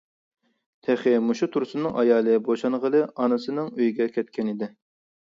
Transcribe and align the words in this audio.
تېخى 0.85 1.11
مۇشۇ 1.25 1.47
تۇرسۇننىڭ 1.55 1.99
ئايالى 2.03 2.37
بوشانغىلى 2.47 3.03
ئانىسىنىڭ 3.11 3.69
ئۆيىگە 3.77 4.09
كەتكەنىدى. 4.17 4.71